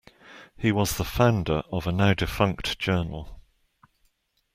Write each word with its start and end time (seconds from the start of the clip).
He 0.57 0.71
was 0.71 0.97
the 0.97 1.03
founder 1.03 1.61
of 1.71 1.85
a 1.85 1.91
now-defunct 1.91 2.79
journal. 2.79 3.39